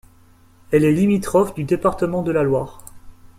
Elle 0.71 0.83
est 0.83 0.91
limitrophe 0.93 1.53
du 1.53 1.63
département 1.63 2.23
de 2.23 2.31
la 2.31 2.41
Loire. 2.41 2.83